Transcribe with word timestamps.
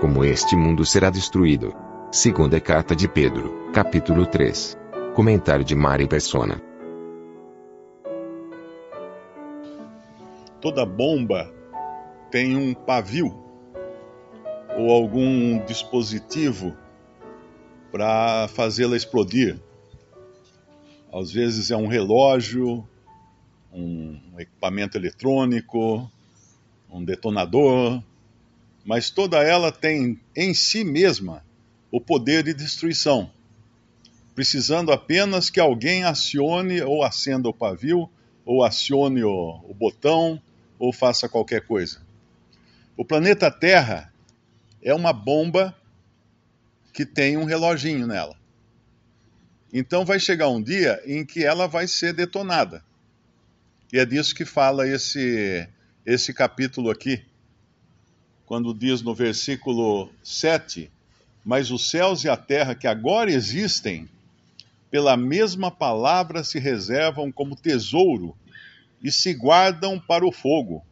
como 0.00 0.24
este 0.24 0.54
mundo 0.56 0.84
será 0.84 1.08
destruído. 1.08 1.74
Segunda 2.10 2.60
carta 2.60 2.94
de 2.94 3.08
Pedro, 3.08 3.70
capítulo 3.72 4.26
3. 4.26 4.76
Comentário 5.14 5.64
de 5.64 5.74
Mari 5.74 6.06
Persona. 6.06 6.60
Toda 10.60 10.84
bomba 10.84 11.50
tem 12.30 12.56
um 12.56 12.74
pavio 12.74 13.34
ou 14.76 14.90
algum 14.90 15.64
dispositivo 15.64 16.76
para 17.90 18.48
fazê-la 18.48 18.96
explodir. 18.96 19.58
Às 21.12 21.32
vezes 21.32 21.70
é 21.70 21.76
um 21.76 21.86
relógio, 21.86 22.86
um 23.72 24.20
equipamento 24.38 24.98
eletrônico, 24.98 26.10
um 26.90 27.02
detonador, 27.02 28.02
mas 28.86 29.10
toda 29.10 29.42
ela 29.42 29.72
tem 29.72 30.18
em 30.34 30.54
si 30.54 30.84
mesma 30.84 31.44
o 31.90 32.00
poder 32.00 32.44
de 32.44 32.54
destruição, 32.54 33.28
precisando 34.32 34.92
apenas 34.92 35.50
que 35.50 35.58
alguém 35.58 36.04
acione 36.04 36.80
ou 36.80 37.02
acenda 37.02 37.48
o 37.48 37.54
pavio, 37.54 38.08
ou 38.44 38.62
acione 38.62 39.24
o, 39.24 39.60
o 39.68 39.74
botão, 39.74 40.40
ou 40.78 40.92
faça 40.92 41.28
qualquer 41.28 41.66
coisa. 41.66 42.00
O 42.96 43.04
planeta 43.04 43.50
Terra 43.50 44.12
é 44.80 44.94
uma 44.94 45.12
bomba 45.12 45.76
que 46.92 47.04
tem 47.04 47.36
um 47.36 47.44
reloginho 47.44 48.06
nela. 48.06 48.36
Então 49.72 50.04
vai 50.04 50.20
chegar 50.20 50.48
um 50.48 50.62
dia 50.62 51.02
em 51.04 51.26
que 51.26 51.44
ela 51.44 51.66
vai 51.66 51.88
ser 51.88 52.12
detonada. 52.12 52.84
E 53.92 53.98
é 53.98 54.06
disso 54.06 54.34
que 54.34 54.44
fala 54.44 54.86
esse, 54.86 55.68
esse 56.04 56.32
capítulo 56.32 56.88
aqui, 56.90 57.24
quando 58.46 58.72
diz 58.72 59.02
no 59.02 59.14
versículo 59.14 60.08
7: 60.22 60.88
Mas 61.44 61.70
os 61.70 61.90
céus 61.90 62.22
e 62.24 62.28
a 62.28 62.36
terra 62.36 62.74
que 62.74 62.86
agora 62.86 63.30
existem, 63.30 64.08
pela 64.90 65.16
mesma 65.16 65.70
palavra 65.70 66.44
se 66.44 66.58
reservam 66.58 67.30
como 67.32 67.56
tesouro 67.56 68.34
e 69.02 69.10
se 69.10 69.34
guardam 69.34 69.98
para 69.98 70.26
o 70.26 70.32
fogo, 70.32 70.82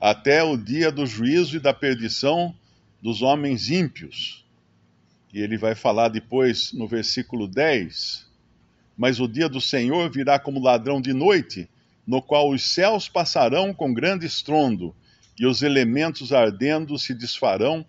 até 0.00 0.42
o 0.42 0.56
dia 0.56 0.90
do 0.90 1.06
juízo 1.06 1.56
e 1.56 1.60
da 1.60 1.74
perdição 1.74 2.54
dos 3.02 3.20
homens 3.22 3.70
ímpios. 3.70 4.44
E 5.32 5.40
ele 5.40 5.58
vai 5.58 5.74
falar 5.74 6.08
depois 6.08 6.72
no 6.72 6.88
versículo 6.88 7.46
10: 7.46 8.26
Mas 8.96 9.20
o 9.20 9.28
dia 9.28 9.48
do 9.48 9.60
Senhor 9.60 10.10
virá 10.10 10.38
como 10.38 10.62
ladrão 10.62 11.02
de 11.02 11.12
noite, 11.12 11.68
no 12.06 12.22
qual 12.22 12.50
os 12.50 12.62
céus 12.62 13.10
passarão 13.10 13.74
com 13.74 13.92
grande 13.92 14.24
estrondo, 14.24 14.94
e 15.38 15.46
os 15.46 15.62
elementos 15.62 16.32
ardendo 16.32 16.98
se 16.98 17.14
desfarão, 17.14 17.86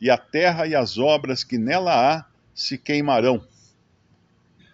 e 0.00 0.10
a 0.10 0.16
terra 0.16 0.66
e 0.66 0.74
as 0.74 0.98
obras 0.98 1.44
que 1.44 1.58
nela 1.58 1.94
há 1.94 2.26
se 2.54 2.76
queimarão. 2.78 3.46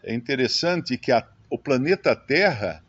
É 0.02 0.14
interessante 0.14 0.96
que 0.96 1.12
a, 1.12 1.26
o 1.50 1.58
planeta 1.58 2.14
Terra 2.16 2.82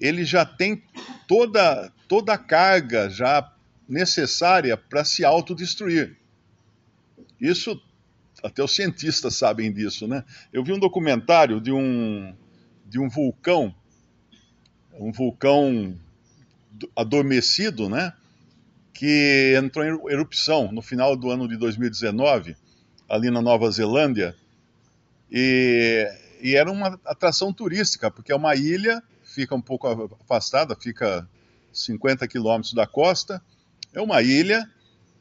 ele 0.00 0.24
já 0.24 0.44
tem 0.44 0.82
toda, 1.28 1.92
toda 2.08 2.32
a 2.32 2.38
carga 2.38 3.08
já 3.08 3.52
necessária 3.88 4.76
para 4.76 5.04
se 5.04 5.24
autodestruir. 5.24 6.16
Isso 7.40 7.80
até 8.42 8.62
os 8.62 8.74
cientistas 8.74 9.36
sabem 9.36 9.72
disso, 9.72 10.08
né? 10.08 10.24
Eu 10.52 10.64
vi 10.64 10.72
um 10.72 10.78
documentário 10.78 11.60
de 11.60 11.70
um 11.70 12.34
de 12.86 12.98
um 12.98 13.08
vulcão, 13.08 13.74
um 14.94 15.12
vulcão 15.12 15.98
adormecido, 16.96 17.88
né? 17.88 18.12
Que 18.92 19.54
entrou 19.56 19.84
em 19.84 20.12
erupção 20.12 20.70
no 20.70 20.82
final 20.82 21.16
do 21.16 21.30
ano 21.30 21.48
de 21.48 21.56
2019, 21.56 22.56
ali 23.08 23.30
na 23.30 23.42
Nova 23.42 23.70
Zelândia, 23.70 24.34
e, 25.30 26.06
e 26.42 26.54
era 26.54 26.70
uma 26.70 27.00
atração 27.06 27.52
turística, 27.52 28.10
porque 28.10 28.32
é 28.32 28.36
uma 28.36 28.54
ilha, 28.54 29.02
fica 29.22 29.54
um 29.54 29.62
pouco 29.62 29.88
afastada, 30.20 30.76
fica 30.76 31.26
50 31.72 32.28
quilômetros 32.28 32.74
da 32.74 32.86
costa, 32.86 33.42
é 33.94 34.00
uma 34.00 34.20
ilha 34.20 34.68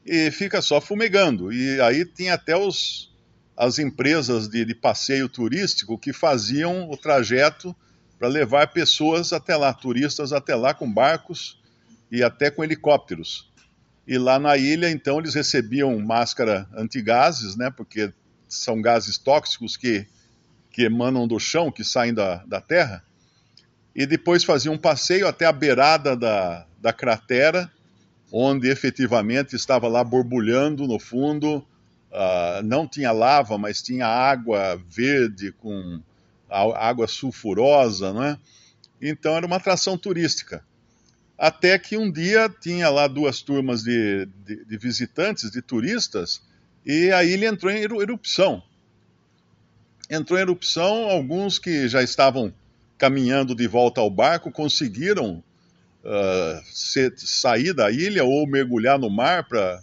e 0.05 0.29
fica 0.31 0.61
só 0.61 0.81
fumegando. 0.81 1.51
E 1.53 1.79
aí 1.79 2.05
tinha 2.05 2.33
até 2.33 2.57
os, 2.57 3.09
as 3.55 3.79
empresas 3.79 4.49
de, 4.49 4.65
de 4.65 4.75
passeio 4.75 5.29
turístico 5.29 5.97
que 5.97 6.11
faziam 6.11 6.89
o 6.89 6.97
trajeto 6.97 7.73
para 8.19 8.27
levar 8.27 8.67
pessoas 8.67 9.31
até 9.31 9.55
lá, 9.55 9.73
turistas 9.73 10.33
até 10.33 10.55
lá 10.55 10.73
com 10.73 10.91
barcos 10.91 11.59
e 12.11 12.21
até 12.21 12.51
com 12.51 12.63
helicópteros. 12.63 13.50
E 14.11 14.17
lá 14.17 14.38
na 14.38 14.57
ilha, 14.57 14.91
então, 14.91 15.19
eles 15.19 15.33
recebiam 15.33 15.97
máscara 15.97 16.67
antigases, 16.75 17.55
né, 17.55 17.72
porque 17.72 18.11
são 18.45 18.81
gases 18.81 19.17
tóxicos 19.17 19.77
que, 19.77 20.05
que 20.69 20.83
emanam 20.83 21.25
do 21.25 21.39
chão, 21.39 21.72
que 21.72 21.81
saem 21.81 22.13
da, 22.13 22.44
da 22.44 22.59
terra, 22.59 23.05
e 23.95 24.05
depois 24.05 24.44
faziam 24.44 24.73
um 24.73 24.77
passeio 24.77 25.25
até 25.25 25.45
a 25.45 25.53
beirada 25.53 26.13
da, 26.13 26.67
da 26.81 26.91
cratera, 26.91 27.72
onde 28.29 28.67
efetivamente 28.67 29.55
estava 29.55 29.88
lá 29.88 30.03
borbulhando 30.03 30.85
no 30.85 30.99
fundo 30.99 31.66
Uh, 32.11 32.61
não 32.66 32.85
tinha 32.85 33.09
lava, 33.13 33.57
mas 33.57 33.81
tinha 33.81 34.05
água 34.05 34.75
verde 34.89 35.53
com 35.53 36.01
água 36.49 37.07
sulfurosa, 37.07 38.11
né? 38.11 38.38
Então 39.01 39.38
era 39.38 39.45
uma 39.45 39.55
atração 39.55 39.97
turística. 39.97 40.61
Até 41.41 41.79
que 41.79 41.97
um 41.97 42.12
dia 42.12 42.47
tinha 42.62 42.88
lá 42.88 43.07
duas 43.07 43.41
turmas 43.41 43.81
de, 43.81 44.28
de, 44.46 44.63
de 44.63 44.78
visitantes, 44.78 45.50
de 45.50 45.59
turistas, 45.59 46.40
e 46.85 47.12
a 47.12 47.24
ilha 47.24 47.47
entrou 47.47 47.72
em 47.72 47.81
erupção. 47.81 48.62
Entrou 50.07 50.38
em 50.38 50.44
erupção, 50.44 51.09
alguns 51.09 51.57
que 51.57 51.88
já 51.88 52.03
estavam 52.03 52.53
caminhando 52.96 53.56
de 53.56 53.68
volta 53.68 54.00
ao 54.00 54.12
barco 54.12 54.52
conseguiram 54.52 55.44
uh, 56.03 56.63
ser, 56.72 57.12
sair 57.18 57.73
da 57.73 57.90
ilha 57.90 58.23
ou 58.23 58.46
mergulhar 58.46 59.00
no 59.00 59.09
mar 59.09 59.47
para 59.47 59.81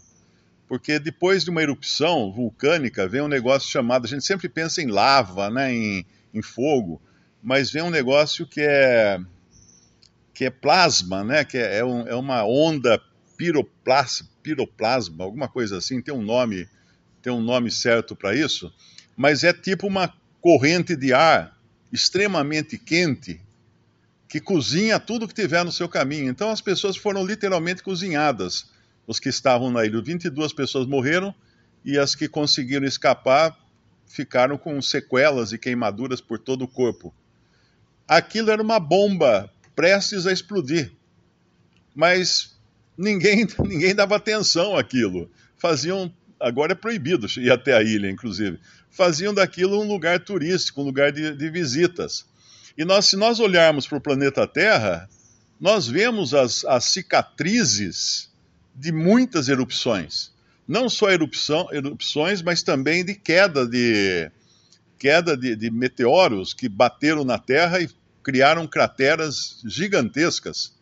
porque 0.68 1.00
depois 1.00 1.42
de 1.42 1.50
uma 1.50 1.62
erupção 1.62 2.30
vulcânica 2.30 3.08
vem 3.08 3.22
um 3.22 3.26
negócio 3.26 3.68
chamado, 3.68 4.04
a 4.04 4.08
gente 4.08 4.24
sempre 4.24 4.48
pensa 4.48 4.80
em 4.80 4.86
lava, 4.86 5.50
né, 5.50 5.74
em, 5.74 6.06
em 6.32 6.42
fogo, 6.42 7.02
mas 7.42 7.68
vem 7.72 7.82
um 7.82 7.90
negócio 7.90 8.46
que 8.46 8.60
é 8.60 9.18
que 10.38 10.44
é 10.44 10.50
plasma, 10.50 11.24
né, 11.24 11.44
que 11.44 11.58
é, 11.58 11.78
é, 11.78 11.84
um, 11.84 12.06
é 12.06 12.14
uma 12.14 12.44
onda 12.44 13.02
piroplasma, 13.36 14.28
piroplasma, 14.40 15.24
alguma 15.24 15.48
coisa 15.48 15.78
assim, 15.78 16.00
tem 16.00 16.14
um 16.14 16.22
nome, 16.22 16.68
tem 17.20 17.32
um 17.32 17.40
nome 17.40 17.72
certo 17.72 18.14
para 18.14 18.36
isso, 18.36 18.72
mas 19.16 19.42
é 19.42 19.52
tipo 19.52 19.88
uma 19.88 20.14
corrente 20.40 20.94
de 20.94 21.12
ar 21.12 21.58
extremamente 21.92 22.78
quente 22.78 23.40
que 24.28 24.38
cozinha 24.38 25.00
tudo 25.00 25.26
que 25.26 25.34
tiver 25.34 25.64
no 25.64 25.72
seu 25.72 25.88
caminho. 25.88 26.30
Então 26.30 26.50
as 26.50 26.60
pessoas 26.60 26.96
foram 26.96 27.26
literalmente 27.26 27.82
cozinhadas 27.82 28.70
os 29.08 29.18
que 29.18 29.30
estavam 29.30 29.72
na 29.72 29.84
ilha. 29.84 30.00
22 30.00 30.52
pessoas 30.52 30.86
morreram 30.86 31.34
e 31.84 31.98
as 31.98 32.14
que 32.14 32.28
conseguiram 32.28 32.86
escapar 32.86 33.58
ficaram 34.06 34.56
com 34.56 34.80
sequelas 34.80 35.50
e 35.50 35.58
queimaduras 35.58 36.20
por 36.20 36.38
todo 36.38 36.62
o 36.62 36.68
corpo. 36.68 37.12
Aquilo 38.06 38.52
era 38.52 38.62
uma 38.62 38.78
bomba 38.78 39.52
prestes 39.78 40.26
a 40.26 40.32
explodir. 40.32 40.90
Mas 41.94 42.58
ninguém, 42.96 43.46
ninguém 43.64 43.94
dava 43.94 44.16
atenção 44.16 44.76
àquilo. 44.76 45.30
Faziam, 45.56 46.12
agora 46.40 46.72
é 46.72 46.74
proibido 46.74 47.28
ir 47.36 47.52
até 47.52 47.76
a 47.76 47.80
ilha, 47.80 48.10
inclusive. 48.10 48.58
Faziam 48.90 49.32
daquilo 49.32 49.80
um 49.80 49.86
lugar 49.86 50.18
turístico, 50.18 50.82
um 50.82 50.84
lugar 50.84 51.12
de, 51.12 51.32
de 51.32 51.48
visitas. 51.48 52.26
E 52.76 52.84
nós, 52.84 53.06
se 53.06 53.16
nós 53.16 53.38
olharmos 53.38 53.86
para 53.86 53.98
o 53.98 54.00
planeta 54.00 54.48
Terra, 54.48 55.08
nós 55.60 55.86
vemos 55.86 56.34
as, 56.34 56.64
as 56.64 56.86
cicatrizes 56.86 58.28
de 58.74 58.90
muitas 58.90 59.48
erupções. 59.48 60.32
Não 60.66 60.88
só 60.88 61.08
erupção, 61.08 61.68
erupções, 61.70 62.42
mas 62.42 62.64
também 62.64 63.04
de 63.04 63.14
queda 63.14 63.64
de 63.64 64.28
queda 64.98 65.36
de, 65.36 65.54
de 65.54 65.70
meteoros 65.70 66.52
que 66.52 66.68
bateram 66.68 67.22
na 67.22 67.38
Terra 67.38 67.80
e 67.80 67.88
criaram 68.28 68.66
crateras 68.66 69.62
gigantescas. 69.64 70.76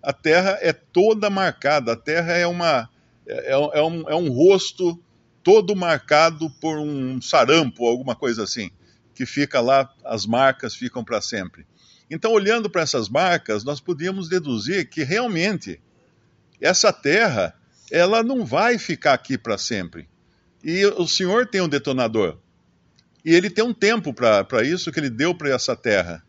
A 0.00 0.12
Terra 0.12 0.56
é 0.60 0.72
toda 0.72 1.28
marcada, 1.28 1.94
a 1.94 1.96
Terra 1.96 2.32
é, 2.34 2.46
uma, 2.46 2.88
é, 3.26 3.50
é, 3.50 3.82
um, 3.82 4.08
é 4.08 4.14
um 4.14 4.30
rosto 4.30 5.02
todo 5.42 5.74
marcado 5.74 6.48
por 6.60 6.78
um 6.78 7.20
sarampo, 7.20 7.88
alguma 7.88 8.14
coisa 8.14 8.44
assim, 8.44 8.70
que 9.16 9.26
fica 9.26 9.60
lá, 9.60 9.92
as 10.04 10.24
marcas 10.24 10.76
ficam 10.76 11.02
para 11.02 11.20
sempre. 11.20 11.66
Então, 12.08 12.30
olhando 12.30 12.70
para 12.70 12.82
essas 12.82 13.08
marcas, 13.08 13.64
nós 13.64 13.80
podíamos 13.80 14.28
deduzir 14.28 14.88
que 14.88 15.02
realmente 15.02 15.80
essa 16.60 16.92
terra, 16.92 17.52
ela 17.90 18.22
não 18.22 18.44
vai 18.44 18.78
ficar 18.78 19.14
aqui 19.14 19.36
para 19.36 19.58
sempre. 19.58 20.08
E 20.62 20.86
o 20.86 21.08
Senhor 21.08 21.48
tem 21.48 21.62
um 21.62 21.68
detonador. 21.68 22.38
E 23.24 23.34
ele 23.34 23.50
tem 23.50 23.64
um 23.64 23.74
tempo 23.74 24.14
para 24.14 24.62
isso 24.62 24.92
que 24.92 25.00
ele 25.00 25.10
deu 25.10 25.34
para 25.34 25.50
essa 25.50 25.74
terra. 25.74 26.24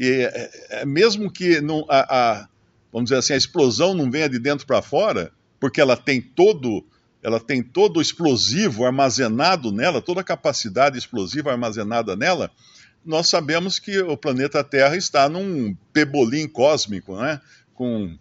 E 0.00 0.22
é, 0.22 0.50
é, 0.70 0.86
mesmo 0.86 1.30
que 1.30 1.60
não, 1.60 1.84
a, 1.86 2.00
a, 2.00 2.48
vamos 2.90 3.10
dizer 3.10 3.18
assim, 3.18 3.34
a 3.34 3.36
explosão 3.36 3.92
não 3.92 4.10
venha 4.10 4.30
de 4.30 4.38
dentro 4.38 4.66
para 4.66 4.80
fora, 4.80 5.30
porque 5.60 5.78
ela 5.78 5.94
tem 5.94 6.22
todo 6.22 6.82
ela 7.22 7.38
tem 7.38 7.62
todo 7.62 7.98
o 7.98 8.00
explosivo 8.00 8.86
armazenado 8.86 9.70
nela, 9.70 10.00
toda 10.00 10.22
a 10.22 10.24
capacidade 10.24 10.96
explosiva 10.96 11.50
armazenada 11.52 12.16
nela, 12.16 12.50
nós 13.04 13.28
sabemos 13.28 13.78
que 13.78 13.98
o 13.98 14.16
planeta 14.16 14.64
Terra 14.64 14.96
está 14.96 15.28
num 15.28 15.76
pebolim 15.92 16.48
cósmico, 16.48 17.16
né? 17.18 17.38
com 17.74 18.16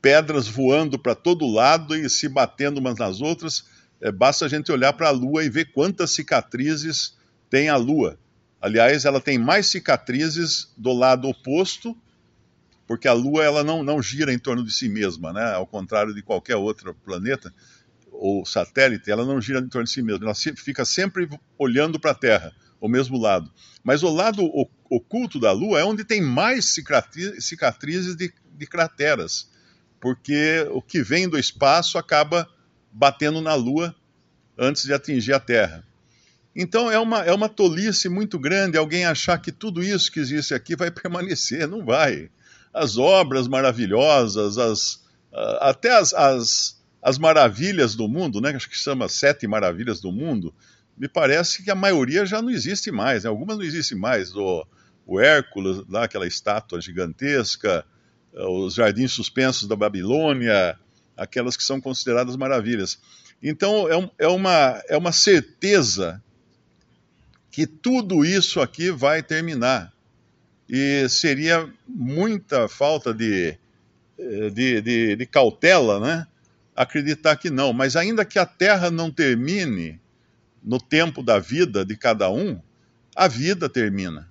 pedras 0.00 0.46
voando 0.46 0.96
para 0.98 1.16
todo 1.16 1.50
lado 1.50 1.96
e 1.96 2.08
se 2.08 2.28
batendo 2.28 2.78
umas 2.78 2.96
nas 2.96 3.20
outras. 3.20 3.64
É, 4.00 4.12
basta 4.12 4.44
a 4.44 4.48
gente 4.48 4.70
olhar 4.70 4.92
para 4.92 5.08
a 5.08 5.12
Lua 5.12 5.44
e 5.44 5.48
ver 5.48 5.72
quantas 5.72 6.12
cicatrizes 6.12 7.16
tem 7.50 7.68
a 7.68 7.76
Lua. 7.76 8.18
Aliás, 8.64 9.04
ela 9.04 9.20
tem 9.20 9.36
mais 9.36 9.66
cicatrizes 9.66 10.72
do 10.74 10.90
lado 10.94 11.28
oposto, 11.28 11.94
porque 12.86 13.06
a 13.06 13.12
Lua 13.12 13.44
ela 13.44 13.62
não, 13.62 13.82
não 13.82 14.00
gira 14.00 14.32
em 14.32 14.38
torno 14.38 14.64
de 14.64 14.72
si 14.72 14.88
mesma, 14.88 15.34
né? 15.34 15.52
ao 15.52 15.66
contrário 15.66 16.14
de 16.14 16.22
qualquer 16.22 16.56
outro 16.56 16.94
planeta 16.94 17.52
ou 18.10 18.42
satélite, 18.46 19.10
ela 19.10 19.26
não 19.26 19.38
gira 19.38 19.58
em 19.58 19.68
torno 19.68 19.84
de 19.84 19.90
si 19.90 20.00
mesma, 20.00 20.24
ela 20.24 20.34
fica 20.56 20.82
sempre 20.86 21.28
olhando 21.58 22.00
para 22.00 22.12
a 22.12 22.14
Terra 22.14 22.54
o 22.80 22.88
mesmo 22.88 23.20
lado. 23.20 23.52
Mas 23.82 24.02
o 24.02 24.08
lado 24.08 24.50
oculto 24.88 25.38
da 25.38 25.52
Lua 25.52 25.80
é 25.80 25.84
onde 25.84 26.02
tem 26.02 26.22
mais 26.22 26.64
cicatrizes 26.64 28.16
de, 28.16 28.32
de 28.56 28.66
crateras, 28.66 29.46
porque 30.00 30.66
o 30.70 30.80
que 30.80 31.02
vem 31.02 31.28
do 31.28 31.38
espaço 31.38 31.98
acaba 31.98 32.48
batendo 32.90 33.42
na 33.42 33.54
Lua 33.54 33.94
antes 34.56 34.84
de 34.84 34.94
atingir 34.94 35.34
a 35.34 35.40
Terra. 35.40 35.84
Então 36.54 36.90
é 36.90 36.98
uma, 36.98 37.24
é 37.24 37.32
uma 37.32 37.48
tolice 37.48 38.08
muito 38.08 38.38
grande 38.38 38.78
alguém 38.78 39.04
achar 39.04 39.38
que 39.38 39.50
tudo 39.50 39.82
isso 39.82 40.10
que 40.10 40.20
existe 40.20 40.54
aqui 40.54 40.76
vai 40.76 40.90
permanecer. 40.92 41.66
Não 41.66 41.84
vai. 41.84 42.30
As 42.72 42.96
obras 42.96 43.48
maravilhosas, 43.48 44.58
as, 44.58 45.04
até 45.60 45.96
as, 45.96 46.12
as, 46.12 46.82
as 47.02 47.18
maravilhas 47.18 47.94
do 47.94 48.08
mundo, 48.08 48.40
né, 48.40 48.50
acho 48.54 48.68
que 48.68 48.76
chama 48.76 49.08
Sete 49.08 49.46
Maravilhas 49.46 50.00
do 50.00 50.10
Mundo, 50.10 50.54
me 50.96 51.08
parece 51.08 51.62
que 51.62 51.70
a 51.70 51.74
maioria 51.74 52.24
já 52.24 52.40
não 52.40 52.50
existe 52.50 52.90
mais, 52.90 53.24
né? 53.24 53.30
algumas 53.30 53.56
não 53.56 53.64
existem 53.64 53.98
mais. 53.98 54.34
O, 54.34 54.66
o 55.06 55.20
Hércules, 55.20 55.82
lá, 55.88 56.04
aquela 56.04 56.26
estátua 56.26 56.80
gigantesca, 56.80 57.84
eh, 58.32 58.46
os 58.46 58.74
jardins 58.74 59.12
suspensos 59.12 59.66
da 59.66 59.74
Babilônia, 59.74 60.78
aquelas 61.16 61.56
que 61.56 61.64
são 61.64 61.80
consideradas 61.80 62.36
maravilhas. 62.36 62.98
Então, 63.42 63.88
é, 63.88 63.96
um, 63.96 64.10
é, 64.18 64.28
uma, 64.28 64.82
é 64.88 64.96
uma 64.96 65.12
certeza 65.12 66.22
que 67.54 67.68
tudo 67.68 68.24
isso 68.24 68.60
aqui 68.60 68.90
vai 68.90 69.22
terminar. 69.22 69.92
E 70.68 71.08
seria 71.08 71.72
muita 71.86 72.68
falta 72.68 73.14
de, 73.14 73.56
eh, 74.18 74.50
de, 74.50 74.80
de, 74.80 75.14
de 75.14 75.26
cautela, 75.26 76.00
né? 76.00 76.26
Acreditar 76.74 77.36
que 77.36 77.50
não. 77.50 77.72
Mas 77.72 77.94
ainda 77.94 78.24
que 78.24 78.40
a 78.40 78.44
Terra 78.44 78.90
não 78.90 79.08
termine, 79.08 80.00
no 80.64 80.80
tempo 80.80 81.22
da 81.22 81.38
vida 81.38 81.84
de 81.84 81.96
cada 81.96 82.28
um, 82.28 82.60
a 83.14 83.28
vida 83.28 83.68
termina. 83.68 84.28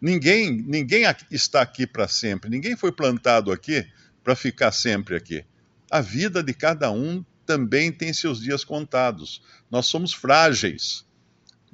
Ninguém, 0.00 0.50
ninguém 0.50 1.04
está 1.30 1.60
aqui 1.60 1.86
para 1.86 2.08
sempre, 2.08 2.48
ninguém 2.48 2.74
foi 2.74 2.90
plantado 2.90 3.52
aqui 3.52 3.86
para 4.22 4.34
ficar 4.34 4.72
sempre 4.72 5.14
aqui. 5.14 5.44
A 5.90 6.00
vida 6.00 6.42
de 6.42 6.54
cada 6.54 6.90
um 6.90 7.22
também 7.44 7.92
tem 7.92 8.14
seus 8.14 8.40
dias 8.40 8.64
contados. 8.64 9.42
Nós 9.70 9.84
somos 9.84 10.14
frágeis. 10.14 11.04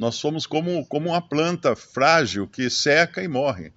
Nós 0.01 0.17
somos 0.17 0.47
como, 0.47 0.85
como 0.87 1.11
uma 1.11 1.21
planta 1.21 1.77
frágil 1.77 2.49
que 2.49 2.69
seca 2.69 3.23
e 3.23 3.29
morre. 3.29 3.73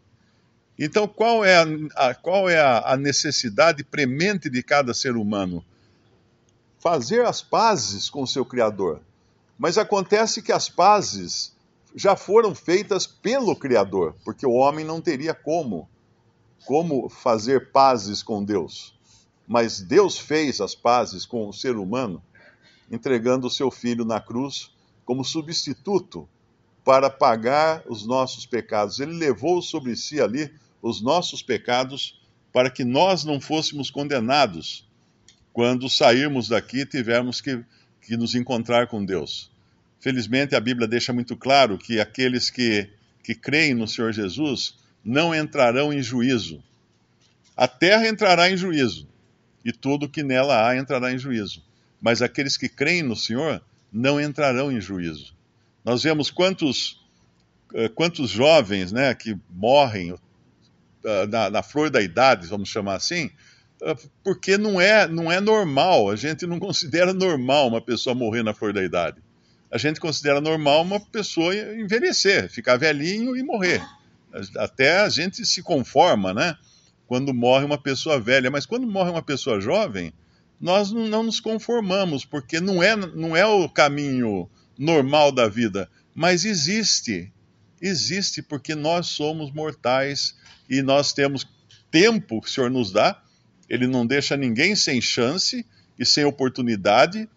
Então, 0.80 1.08
qual 1.08 1.46
é, 1.46 1.58
a, 1.58 1.66
a 2.10 2.16
qual 2.16 2.50
é 2.50 2.60
a, 2.60 2.94
a 2.94 2.98
necessidade 2.98 3.84
premente 3.84 4.50
de 4.50 4.64
cada 4.64 4.92
ser 4.92 5.16
humano? 5.16 5.64
Fazer 6.80 7.24
as 7.24 7.44
pazes 7.44 8.10
com 8.10 8.24
o 8.24 8.28
seu 8.28 8.44
Criador 8.44 9.00
mas 9.58 9.78
acontece 9.78 10.42
que 10.42 10.52
as 10.52 10.68
pazes 10.68 11.54
já 11.96 12.16
foram 12.16 12.56
feitas 12.56 13.06
pelo 13.06 13.56
Criador, 13.56 14.16
porque 14.26 14.46
o 14.46 14.54
homem 14.54 14.84
não 14.84 15.00
teria 15.00 15.34
como 15.34 15.88
como 16.66 17.10
fazer 17.10 17.72
pazes 17.72 18.24
com 18.24 18.44
Deus. 18.44 18.94
Mas 19.46 19.82
Deus 19.82 20.18
fez 20.18 20.62
as 20.62 20.74
pazes 20.74 21.26
com 21.26 21.48
o 21.48 21.54
ser 21.54 21.76
humano, 21.76 22.24
entregando 22.90 23.48
o 23.48 23.50
seu 23.50 23.70
filho 23.70 24.06
na 24.06 24.22
cruz 24.22 24.72
como 25.06 25.24
substituto 25.24 26.28
para 26.84 27.10
pagar 27.10 27.84
os 27.88 28.06
nossos 28.06 28.46
pecados. 28.46 29.00
Ele 29.00 29.14
levou 29.14 29.62
sobre 29.62 29.96
si 29.96 30.22
ali 30.22 30.52
os 30.82 31.02
nossos 31.02 31.42
pecados 31.42 32.22
para 32.52 32.70
que 32.70 32.84
nós 32.84 33.24
não 33.24 33.40
fôssemos 33.40 33.90
condenados 33.90 34.88
quando 35.52 35.90
sairmos 35.90 36.48
daqui 36.48 36.80
e 36.80 36.86
tivermos 36.86 37.40
que 37.40 37.64
que 38.06 38.18
nos 38.18 38.36
encontrar 38.36 38.88
com 38.88 39.04
Deus. 39.04 39.50
Felizmente, 40.00 40.56
a 40.56 40.60
Bíblia 40.60 40.88
deixa 40.88 41.14
muito 41.14 41.36
claro 41.36 41.78
que 41.78 42.00
aqueles 42.00 42.50
que, 42.50 42.90
que 43.24 43.34
creem 43.34 43.74
no 43.74 43.88
Senhor 43.88 44.12
Jesus 44.12 44.76
não 45.04 45.34
entrarão 45.34 45.94
em 45.94 46.04
juízo. 46.04 46.62
A 47.56 47.68
terra 47.68 48.08
entrará 48.08 48.50
em 48.52 48.58
juízo, 48.58 49.08
e 49.64 49.72
tudo 49.72 50.10
que 50.10 50.24
nela 50.24 50.68
há 50.68 50.78
entrará 50.78 51.14
em 51.14 51.18
juízo. 51.18 51.64
Mas 52.02 52.22
aqueles 52.22 52.58
que 52.58 52.68
creem 52.68 53.04
no 53.04 53.16
Senhor 53.16 53.64
não 53.94 54.20
entrarão 54.20 54.72
em 54.72 54.82
juízo. 54.82 55.36
Nós 55.86 56.02
vemos 56.02 56.32
quantos, 56.32 57.00
eh, 57.76 57.88
quantos 57.90 58.30
jovens 58.30 58.92
né, 58.92 59.14
que 59.14 59.38
morrem 59.50 60.16
eh, 61.06 61.28
na, 61.28 61.50
na 61.50 61.64
flor 61.64 61.90
da 61.90 62.02
idade, 62.02 62.48
vamos 62.48 62.70
chamar 62.70 62.96
assim, 62.96 63.30
ah, 63.84 63.96
porque 64.24 64.58
não 64.58 64.80
é, 64.82 65.08
não 65.08 65.32
é 65.32 65.40
normal, 65.40 66.10
a 66.10 66.16
gente 66.16 66.48
não 66.48 66.58
considera 66.60 67.14
normal 67.14 67.68
uma 67.68 67.82
pessoa 67.82 68.16
morrer 68.16 68.42
na 68.42 68.54
flor 68.54 68.74
da 68.74 68.84
idade. 68.84 69.22
A 69.70 69.78
gente 69.78 70.00
considera 70.00 70.40
normal 70.40 70.84
uma 70.84 71.00
pessoa 71.00 71.56
envelhecer, 71.56 72.50
ficar 72.50 72.78
velhinho 72.78 73.36
e 73.36 73.44
morrer. 73.44 73.84
Até 74.58 75.00
a 75.00 75.10
gente 75.10 75.46
se 75.46 75.62
conforma, 75.62 76.34
né? 76.34 76.56
Quando 77.08 77.34
morre 77.34 77.66
uma 77.66 77.78
pessoa 77.78 78.20
velha, 78.20 78.52
mas 78.52 78.66
quando 78.66 78.88
morre 78.88 79.10
uma 79.10 79.22
pessoa 79.22 79.60
jovem, 79.60 80.14
nós 80.64 80.92
não, 80.92 81.22
nos 81.22 81.40
conformamos, 81.40 82.26
porque 82.26 82.60
não 82.60 82.82
é, 82.82 82.96
não 82.96 83.36
é 83.36 83.46
o 83.46 83.70
caminho 83.70 84.50
normal 84.78 85.32
da 85.32 85.48
vida, 85.48 85.90
mas 86.16 86.46
existe. 86.46 87.32
Existe 87.82 88.42
porque 88.42 88.74
nós 88.74 89.08
somos 89.08 89.52
mortais 89.52 90.36
e 90.70 90.82
nós 90.82 91.14
temos 91.14 91.46
tempo 91.92 92.42
que 92.42 92.48
o 92.48 92.52
Senhor 92.52 92.72
nos 92.72 92.92
dá 92.92 93.22
ele 93.70 93.88
não 93.88 94.06
deixa 94.06 94.38
ninguém 94.38 94.76
sem 94.76 95.02
chance 95.02 95.66
e 95.98 96.06
sem 96.06 96.24
oportunidade 96.26 97.28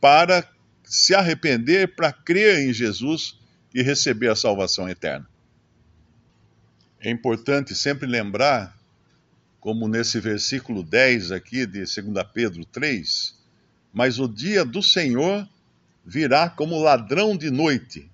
para 0.00 0.44
se 0.82 1.14
arrepender, 1.14 1.94
para 1.94 2.12
crer 2.12 2.68
em 2.68 2.72
Jesus 2.72 3.38
e 3.72 3.82
receber 3.82 4.28
a 4.28 4.34
salvação 4.34 4.88
eterna. 4.88 5.28
É 6.98 7.10
importante 7.10 7.74
sempre 7.74 8.08
lembrar, 8.08 8.76
como 9.62 9.86
nesse 9.86 10.18
versículo 10.18 10.82
10 10.82 11.30
aqui 11.30 11.64
de 11.64 11.84
2 11.84 11.96
Pedro 12.34 12.64
3, 12.64 13.32
mas 13.92 14.18
o 14.18 14.26
dia 14.26 14.64
do 14.64 14.82
Senhor 14.82 15.48
virá 16.04 16.50
como 16.50 16.82
ladrão 16.82 17.36
de 17.36 17.48
noite, 17.48 18.10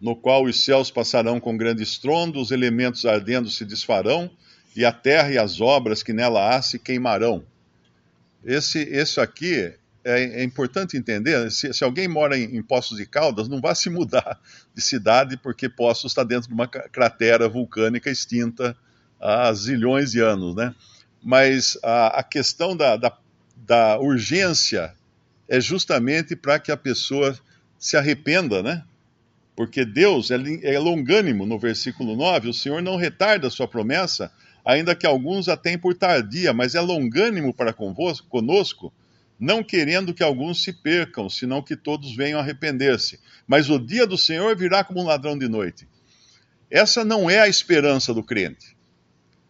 no 0.00 0.16
qual 0.16 0.42
os 0.42 0.64
céus 0.64 0.90
passarão 0.90 1.38
com 1.38 1.56
grande 1.56 1.84
estrondo, 1.84 2.40
os 2.40 2.50
elementos 2.50 3.06
ardendo 3.06 3.48
se 3.48 3.64
desfarão, 3.64 4.28
e 4.74 4.84
a 4.84 4.90
terra 4.90 5.30
e 5.30 5.38
as 5.38 5.60
obras 5.60 6.02
que 6.02 6.12
nela 6.12 6.52
há 6.52 6.60
se 6.62 6.80
queimarão. 6.80 7.44
Esse, 8.44 8.80
esse 8.80 9.20
aqui 9.20 9.72
é, 10.02 10.40
é 10.40 10.42
importante 10.42 10.96
entender. 10.96 11.48
Se, 11.52 11.72
se, 11.72 11.84
alguém 11.84 12.08
mora 12.08 12.36
em, 12.36 12.56
em 12.56 12.62
Poços 12.62 12.98
de 12.98 13.06
Caldas, 13.06 13.46
não 13.46 13.60
vá 13.60 13.72
se 13.72 13.88
mudar 13.88 14.40
de 14.74 14.82
cidade 14.82 15.36
porque 15.36 15.68
Poços 15.68 16.10
está 16.10 16.24
dentro 16.24 16.48
de 16.48 16.54
uma 16.54 16.66
cratera 16.66 17.48
vulcânica 17.48 18.10
extinta 18.10 18.76
há 19.20 19.52
zilhões 19.52 20.12
de 20.12 20.20
anos, 20.20 20.54
né? 20.54 20.74
Mas 21.22 21.78
a, 21.82 22.20
a 22.20 22.22
questão 22.22 22.76
da, 22.76 22.96
da, 22.96 23.16
da 23.56 23.98
urgência 23.98 24.94
é 25.48 25.60
justamente 25.60 26.36
para 26.36 26.58
que 26.58 26.70
a 26.70 26.76
pessoa 26.76 27.36
se 27.78 27.96
arrependa, 27.96 28.62
né? 28.62 28.84
Porque 29.56 29.84
Deus 29.84 30.30
é, 30.30 30.36
é 30.62 30.78
longânimo 30.78 31.44
no 31.44 31.58
versículo 31.58 32.14
9, 32.14 32.48
o 32.48 32.54
Senhor 32.54 32.80
não 32.80 32.96
retarda 32.96 33.48
a 33.48 33.50
sua 33.50 33.66
promessa, 33.66 34.30
ainda 34.64 34.94
que 34.94 35.06
alguns 35.06 35.48
a 35.48 35.56
tenham 35.56 35.80
por 35.80 35.94
tardia, 35.94 36.52
mas 36.52 36.74
é 36.74 36.80
longânimo 36.80 37.52
para 37.52 37.72
convosco, 37.72 38.28
conosco, 38.28 38.92
não 39.38 39.62
querendo 39.62 40.14
que 40.14 40.22
alguns 40.22 40.62
se 40.62 40.72
percam, 40.72 41.28
senão 41.28 41.62
que 41.62 41.76
todos 41.76 42.14
venham 42.14 42.38
arrepender-se. 42.38 43.18
Mas 43.46 43.70
o 43.70 43.78
dia 43.78 44.06
do 44.06 44.18
Senhor 44.18 44.56
virá 44.56 44.84
como 44.84 45.00
um 45.00 45.06
ladrão 45.06 45.38
de 45.38 45.48
noite. 45.48 45.88
Essa 46.70 47.04
não 47.04 47.30
é 47.30 47.40
a 47.40 47.48
esperança 47.48 48.12
do 48.12 48.22
crente. 48.22 48.77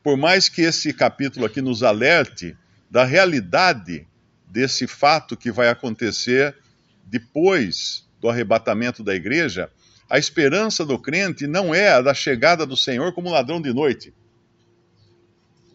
Por 0.08 0.16
mais 0.16 0.48
que 0.48 0.62
esse 0.62 0.90
capítulo 0.94 1.44
aqui 1.44 1.60
nos 1.60 1.82
alerte 1.82 2.56
da 2.90 3.04
realidade 3.04 4.08
desse 4.50 4.86
fato 4.86 5.36
que 5.36 5.52
vai 5.52 5.68
acontecer 5.68 6.56
depois 7.04 8.08
do 8.18 8.26
arrebatamento 8.30 9.04
da 9.04 9.14
igreja, 9.14 9.70
a 10.08 10.18
esperança 10.18 10.82
do 10.82 10.98
crente 10.98 11.46
não 11.46 11.74
é 11.74 11.90
a 11.90 12.00
da 12.00 12.14
chegada 12.14 12.64
do 12.64 12.74
Senhor 12.74 13.12
como 13.12 13.28
ladrão 13.28 13.60
de 13.60 13.70
noite. 13.70 14.14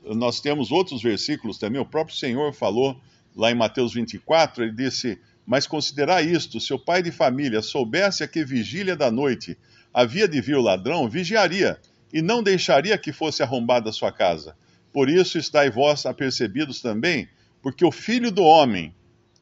Nós 0.04 0.42
temos 0.42 0.72
outros 0.72 1.04
versículos 1.04 1.60
também, 1.60 1.80
o 1.80 1.86
próprio 1.86 2.18
Senhor 2.18 2.52
falou 2.54 3.00
lá 3.36 3.52
em 3.52 3.56
Mateus 3.56 3.94
24, 3.94 4.64
ele 4.64 4.74
disse: 4.74 5.22
Mas 5.46 5.68
considerar 5.68 6.24
isto: 6.24 6.60
se 6.60 6.74
o 6.74 6.80
pai 6.80 7.04
de 7.04 7.12
família 7.12 7.62
soubesse 7.62 8.24
a 8.24 8.28
que 8.28 8.44
vigília 8.44 8.96
da 8.96 9.12
noite 9.12 9.56
havia 9.94 10.28
de 10.28 10.42
vir 10.42 10.56
o 10.56 10.62
ladrão, 10.62 11.08
vigiaria 11.08 11.80
e 12.14 12.22
não 12.22 12.44
deixaria 12.44 12.96
que 12.96 13.12
fosse 13.12 13.42
arrombada 13.42 13.90
a 13.90 13.94
sua 13.94 14.12
casa. 14.12 14.56
Por 14.94 15.10
isso 15.10 15.40
estáis 15.40 15.74
vós 15.74 16.06
apercebidos 16.06 16.80
também, 16.80 17.28
porque 17.60 17.84
o 17.84 17.92
filho 17.92 18.32
do 18.32 18.44
homem 18.44 18.94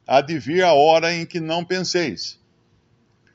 há 0.06 0.22
de 0.22 0.38
vir 0.38 0.64
a 0.64 0.72
hora 0.72 1.14
em 1.14 1.26
que 1.26 1.38
não 1.38 1.62
penseis. 1.62 2.40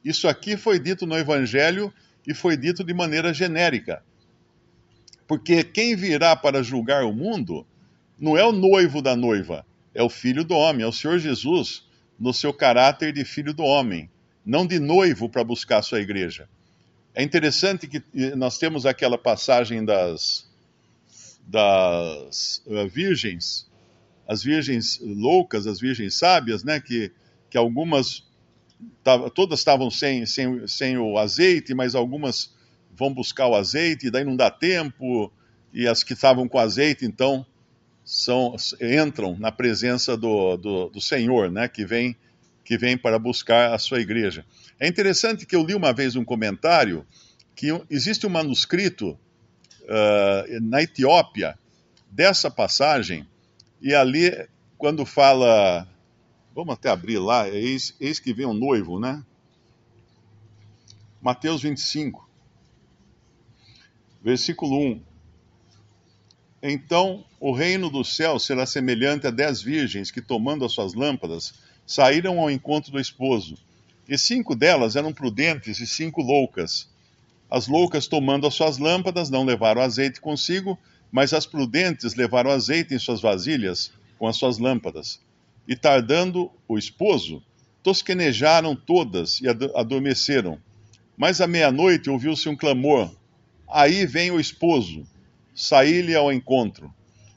Isso 0.03 0.27
aqui 0.27 0.57
foi 0.57 0.79
dito 0.79 1.05
no 1.05 1.15
Evangelho 1.15 1.93
e 2.25 2.33
foi 2.33 2.57
dito 2.57 2.83
de 2.83 2.93
maneira 2.93 3.31
genérica. 3.31 4.03
Porque 5.27 5.63
quem 5.63 5.95
virá 5.95 6.35
para 6.35 6.63
julgar 6.63 7.03
o 7.03 7.13
mundo 7.13 7.67
não 8.17 8.35
é 8.35 8.43
o 8.43 8.51
noivo 8.51 9.01
da 9.01 9.15
noiva, 9.15 9.65
é 9.93 10.01
o 10.01 10.09
filho 10.09 10.43
do 10.43 10.55
homem, 10.55 10.83
é 10.83 10.87
o 10.87 10.91
Senhor 10.91 11.19
Jesus, 11.19 11.85
no 12.19 12.33
seu 12.33 12.51
caráter 12.51 13.13
de 13.13 13.23
filho 13.23 13.53
do 13.53 13.63
homem, 13.63 14.09
não 14.43 14.65
de 14.65 14.79
noivo 14.79 15.29
para 15.29 15.43
buscar 15.43 15.83
sua 15.83 15.99
igreja. 15.99 16.49
É 17.17 17.23
interessante 17.23 17.87
que 17.87 18.03
nós 18.35 18.59
temos 18.59 18.85
aquela 18.85 19.17
passagem 19.17 19.83
das, 19.83 20.47
das 21.47 22.61
uh, 22.67 22.87
virgens, 22.87 23.67
as 24.27 24.43
virgens 24.43 24.99
loucas, 25.01 25.65
as 25.65 25.79
virgens 25.79 26.13
sábias, 26.13 26.63
né, 26.63 26.79
que, 26.79 27.11
que 27.49 27.57
algumas, 27.57 28.23
todas 29.33 29.57
estavam 29.57 29.89
sem, 29.89 30.27
sem, 30.27 30.67
sem 30.67 30.99
o 30.99 31.17
azeite, 31.17 31.73
mas 31.73 31.95
algumas 31.95 32.55
vão 32.95 33.11
buscar 33.11 33.47
o 33.47 33.55
azeite, 33.55 34.05
e 34.05 34.11
daí 34.11 34.23
não 34.23 34.35
dá 34.35 34.51
tempo, 34.51 35.33
e 35.73 35.87
as 35.87 36.03
que 36.03 36.13
estavam 36.13 36.47
com 36.47 36.59
azeite, 36.59 37.03
então, 37.03 37.43
são, 38.05 38.55
entram 38.79 39.35
na 39.39 39.51
presença 39.51 40.15
do, 40.15 40.55
do, 40.55 40.89
do, 40.89 41.01
Senhor, 41.01 41.49
né, 41.49 41.67
que 41.67 41.83
vem, 41.83 42.15
que 42.67 42.77
vem 42.77 42.97
para 42.97 43.17
buscar 43.17 43.73
a 43.73 43.79
sua 43.79 44.01
igreja. 44.01 44.45
É 44.77 44.85
interessante 44.85 45.45
que 45.45 45.55
eu 45.55 45.63
li 45.63 45.73
uma 45.73 45.93
vez 45.93 46.17
um 46.17 46.25
comentário 46.25 47.07
que 47.55 47.69
existe 47.89 48.27
um 48.27 48.29
manuscrito 48.29 49.11
uh, 49.83 50.59
na 50.61 50.81
Etiópia 50.81 51.57
dessa 52.11 52.51
passagem, 52.51 53.25
e 53.81 53.95
ali, 53.95 54.31
quando 54.77 55.05
fala. 55.05 55.87
Vamos 56.53 56.73
até 56.73 56.89
abrir 56.89 57.19
lá, 57.19 57.47
eis, 57.47 57.95
eis 58.01 58.19
que 58.19 58.33
vem 58.33 58.45
um 58.45 58.53
noivo, 58.53 58.99
né? 58.99 59.23
Mateus 61.21 61.61
25 61.61 62.27
versículo 64.21 64.77
1. 64.77 65.01
Então 66.63 67.23
o 67.39 67.53
reino 67.53 67.89
do 67.89 68.03
céu 68.03 68.37
será 68.37 68.65
semelhante 68.65 69.25
a 69.25 69.31
dez 69.31 69.61
virgens 69.61 70.11
que, 70.11 70.21
tomando 70.21 70.65
as 70.65 70.73
suas 70.73 70.93
lâmpadas, 70.93 71.53
saíram 71.87 72.39
ao 72.39 72.51
encontro 72.51 72.91
do 72.91 72.99
esposo. 72.99 73.57
E 74.07 74.15
cinco 74.17 74.55
delas 74.55 74.95
eram 74.95 75.11
prudentes 75.11 75.79
e 75.79 75.87
cinco 75.87 76.21
loucas. 76.21 76.87
As 77.49 77.67
loucas, 77.67 78.05
tomando 78.05 78.45
as 78.45 78.53
suas 78.53 78.77
lâmpadas, 78.77 79.31
não 79.31 79.43
levaram 79.43 79.81
azeite 79.81 80.21
consigo, 80.21 80.77
mas 81.11 81.33
as 81.33 81.47
prudentes 81.47 82.13
levaram 82.13 82.51
azeite 82.51 82.93
em 82.93 82.99
suas 82.99 83.21
vasilhas 83.21 83.91
com 84.19 84.27
as 84.27 84.35
suas 84.37 84.59
lâmpadas. 84.59 85.19
E 85.67 85.75
tardando 85.75 86.51
o 86.67 86.77
esposo, 86.77 87.41
tosquenejaram 87.81 88.75
todas 88.75 89.41
e 89.41 89.47
adormeceram. 89.47 90.59
Mas 91.17 91.41
à 91.41 91.47
meia-noite 91.47 92.09
ouviu-se 92.09 92.47
um 92.47 92.55
clamor 92.55 93.09
Aí 93.69 94.05
vem 94.05 94.31
o 94.31 94.39
esposo, 94.39 95.05
saí-lhe 95.53 96.15
ao 96.15 96.31
encontro. 96.31 96.93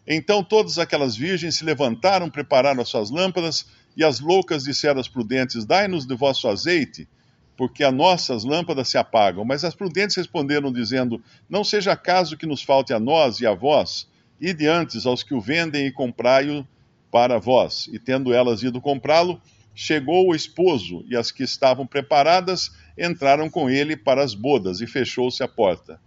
Então 0.07 0.45
todas 0.45 0.78
aquelas 0.78 1.16
virgens 1.16 1.57
se 1.57 1.64
levantaram, 1.64 2.30
prepararam 2.30 2.80
as 2.80 2.88
suas 2.88 3.11
lâmpadas, 3.11 3.66
e 3.97 4.04
as 4.04 4.20
loucas 4.20 4.64
disseram 4.64 5.00
às 5.00 5.09
prudentes: 5.09 5.64
Dai-nos 5.64 6.06
de 6.06 6.14
vosso 6.14 6.49
azeite, 6.49 7.09
porque 7.56 7.85
as 7.85 7.92
nossas 7.92 8.44
lâmpadas 8.44 8.88
se 8.88 8.97
apagam. 8.97 9.44
Mas 9.44 9.64
as 9.64 9.75
prudentes 9.75 10.16
responderam, 10.16 10.73
dizendo: 10.73 11.23
Não 11.49 11.62
seja 11.62 11.97
caso 11.97 12.37
que 12.37 12.47
nos 12.47 12.62
falte 12.62 12.92
a 12.92 13.00
nós 13.00 13.40
e 13.40 13.47
a 13.47 13.54
vós, 13.54 14.09
ide 14.40 14.66
antes 14.66 15.06
aos 15.06 15.23
que 15.23 15.35
o 15.35 15.40
vendem 15.40 15.87
e 15.87 15.92
comprai-o 15.92 16.66
para 17.11 17.38
vós. 17.38 17.88
E 17.92 17.99
tendo 17.99 18.32
elas 18.32 18.62
ido 18.62 18.80
comprá-lo, 18.80 19.40
chegou 19.75 20.28
o 20.28 20.35
esposo, 20.35 21.04
e 21.09 21.16
as 21.16 21.30
que 21.30 21.42
estavam 21.42 21.87
preparadas 21.87 22.70
entraram 22.97 23.50
com 23.50 23.68
ele 23.68 23.97
para 23.97 24.23
as 24.23 24.35
bodas, 24.35 24.80
e 24.80 24.87
fechou-se 24.87 25.42
a 25.42 25.49
porta. 25.49 26.00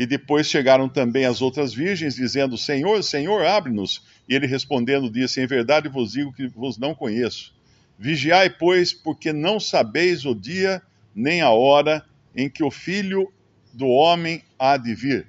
E 0.00 0.06
depois 0.06 0.46
chegaram 0.46 0.88
também 0.88 1.26
as 1.26 1.42
outras 1.42 1.74
virgens, 1.74 2.14
dizendo: 2.14 2.56
Senhor, 2.56 3.04
Senhor, 3.04 3.44
abre-nos. 3.44 4.02
E 4.26 4.34
ele 4.34 4.46
respondendo, 4.46 5.10
disse: 5.10 5.42
Em 5.42 5.46
verdade 5.46 5.90
vos 5.90 6.12
digo 6.12 6.32
que 6.32 6.46
vos 6.46 6.78
não 6.78 6.94
conheço. 6.94 7.52
Vigiai, 7.98 8.48
pois, 8.48 8.94
porque 8.94 9.30
não 9.30 9.60
sabeis 9.60 10.24
o 10.24 10.34
dia 10.34 10.80
nem 11.14 11.42
a 11.42 11.50
hora 11.50 12.02
em 12.34 12.48
que 12.48 12.64
o 12.64 12.70
filho 12.70 13.30
do 13.74 13.88
homem 13.88 14.42
há 14.58 14.78
de 14.78 14.94
vir. 14.94 15.26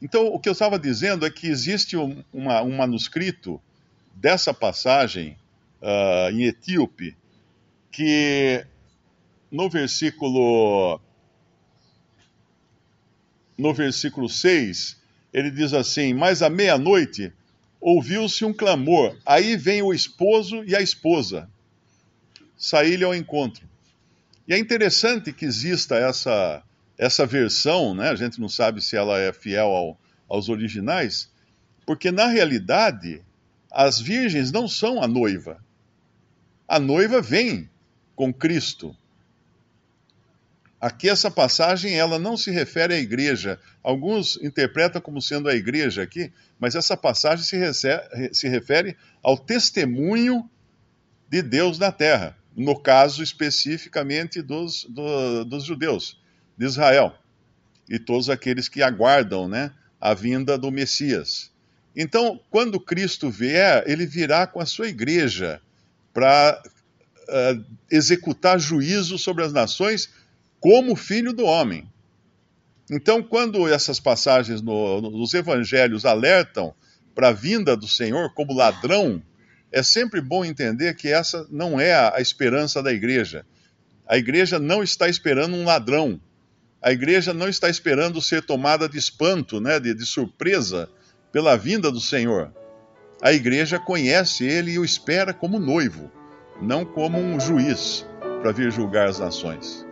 Então, 0.00 0.28
o 0.28 0.38
que 0.38 0.48
eu 0.48 0.54
estava 0.54 0.78
dizendo 0.78 1.26
é 1.26 1.30
que 1.30 1.46
existe 1.46 1.94
um, 1.94 2.24
uma, 2.32 2.62
um 2.62 2.74
manuscrito 2.74 3.60
dessa 4.14 4.54
passagem 4.54 5.36
uh, 5.82 6.30
em 6.32 6.44
etíope 6.44 7.14
que 7.90 8.64
no 9.50 9.68
versículo 9.68 10.98
no 13.62 13.72
versículo 13.72 14.28
6, 14.28 14.96
ele 15.32 15.50
diz 15.50 15.72
assim: 15.72 16.12
Mas 16.12 16.42
à 16.42 16.50
meia-noite 16.50 17.32
ouviu-se 17.80 18.44
um 18.44 18.52
clamor, 18.52 19.16
aí 19.24 19.56
vem 19.56 19.80
o 19.82 19.94
esposo 19.94 20.64
e 20.64 20.74
a 20.74 20.80
esposa, 20.80 21.48
saí-lhe 22.56 23.04
ao 23.04 23.14
encontro. 23.14 23.68
E 24.48 24.52
é 24.52 24.58
interessante 24.58 25.32
que 25.32 25.44
exista 25.44 25.94
essa, 25.96 26.62
essa 26.98 27.24
versão, 27.24 27.94
né? 27.94 28.10
a 28.10 28.16
gente 28.16 28.40
não 28.40 28.48
sabe 28.48 28.82
se 28.82 28.96
ela 28.96 29.18
é 29.18 29.32
fiel 29.32 29.68
ao, 29.68 29.98
aos 30.28 30.48
originais, 30.48 31.30
porque 31.86 32.10
na 32.10 32.26
realidade 32.26 33.22
as 33.70 34.00
virgens 34.00 34.50
não 34.50 34.66
são 34.66 35.00
a 35.00 35.06
noiva. 35.06 35.64
A 36.66 36.80
noiva 36.80 37.22
vem 37.22 37.70
com 38.16 38.34
Cristo. 38.34 38.96
Aqui 40.82 41.08
essa 41.08 41.30
passagem 41.30 41.94
ela 41.94 42.18
não 42.18 42.36
se 42.36 42.50
refere 42.50 42.92
à 42.92 42.98
igreja. 42.98 43.56
Alguns 43.84 44.36
interpretam 44.42 45.00
como 45.00 45.22
sendo 45.22 45.48
a 45.48 45.54
igreja 45.54 46.02
aqui, 46.02 46.32
mas 46.58 46.74
essa 46.74 46.96
passagem 46.96 47.44
se, 47.44 47.56
recebe, 47.56 48.34
se 48.34 48.48
refere 48.48 48.96
ao 49.22 49.38
testemunho 49.38 50.50
de 51.30 51.40
Deus 51.40 51.78
na 51.78 51.92
terra, 51.92 52.36
no 52.56 52.76
caso 52.76 53.22
especificamente 53.22 54.42
dos, 54.42 54.84
do, 54.90 55.44
dos 55.44 55.62
judeus, 55.62 56.20
de 56.58 56.66
Israel, 56.66 57.14
e 57.88 57.96
todos 57.96 58.28
aqueles 58.28 58.68
que 58.68 58.82
aguardam 58.82 59.48
né, 59.48 59.70
a 60.00 60.14
vinda 60.14 60.58
do 60.58 60.72
Messias. 60.72 61.52
Então, 61.94 62.40
quando 62.50 62.80
Cristo 62.80 63.30
vier, 63.30 63.84
ele 63.86 64.04
virá 64.04 64.48
com 64.48 64.58
a 64.58 64.66
sua 64.66 64.88
igreja 64.88 65.62
para 66.12 66.60
uh, 67.28 67.64
executar 67.88 68.58
juízo 68.58 69.16
sobre 69.16 69.44
as 69.44 69.52
nações 69.52 70.10
como 70.62 70.94
filho 70.94 71.32
do 71.32 71.44
homem. 71.44 71.90
Então, 72.88 73.20
quando 73.20 73.66
essas 73.66 73.98
passagens 73.98 74.62
no, 74.62 75.00
nos 75.00 75.34
evangelhos 75.34 76.06
alertam 76.06 76.72
para 77.16 77.28
a 77.28 77.32
vinda 77.32 77.76
do 77.76 77.88
Senhor 77.88 78.32
como 78.32 78.54
ladrão, 78.54 79.20
é 79.72 79.82
sempre 79.82 80.20
bom 80.20 80.44
entender 80.44 80.94
que 80.94 81.08
essa 81.08 81.46
não 81.50 81.80
é 81.80 81.92
a, 81.92 82.20
esperança 82.20 82.80
da 82.80 82.92
igreja. 82.92 83.44
A 84.06 84.16
igreja 84.16 84.60
não 84.60 84.84
está 84.84 85.08
esperando 85.08 85.56
um 85.56 85.64
ladrão. 85.64 86.20
A 86.80 86.92
igreja 86.92 87.34
não 87.34 87.48
está 87.48 87.68
esperando 87.68 88.22
ser 88.22 88.42
tomada 88.42 88.88
de 88.88 88.98
espanto, 88.98 89.60
né, 89.60 89.80
de, 89.80 89.92
de 89.92 90.06
surpresa 90.06 90.88
pela 91.32 91.56
vinda 91.56 91.90
do 91.90 92.00
Senhor. 92.00 92.52
A 93.20 93.32
igreja 93.32 93.80
conhece 93.80 94.44
ele 94.44 94.72
e 94.72 94.78
o 94.78 94.84
espera 94.84 95.34
como 95.34 95.58
noivo, 95.58 96.10
não 96.60 96.84
como 96.84 97.18
um 97.18 97.40
juiz 97.40 98.06
para 98.40 98.52
vir 98.52 98.70
julgar 98.70 99.08
as 99.08 99.18
nações. 99.18 99.91